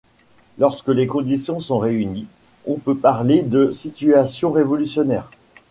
[0.57, 2.25] Lorsque les conditions sont réunies,
[2.65, 5.29] on peut parler de situation révolutionnaire.